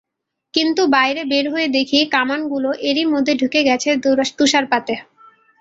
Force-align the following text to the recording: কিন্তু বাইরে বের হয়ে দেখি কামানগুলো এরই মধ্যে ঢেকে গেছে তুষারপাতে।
কিন্তু 0.53 0.81
বাইরে 0.95 1.21
বের 1.31 1.45
হয়ে 1.53 1.67
দেখি 1.69 1.99
কামানগুলো 2.11 2.69
এরই 2.89 3.05
মধ্যে 3.05 3.33
ঢেকে 3.35 3.61
গেছে 3.67 3.89
তুষারপাতে। 4.03 4.93